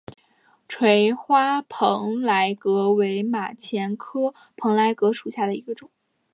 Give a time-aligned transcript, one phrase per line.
[0.67, 5.91] 垂花蓬莱葛为马钱科蓬莱葛属下的一个种。